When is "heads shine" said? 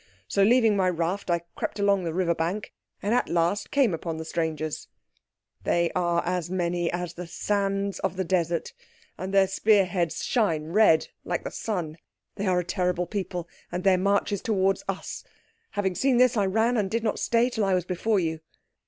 9.85-10.69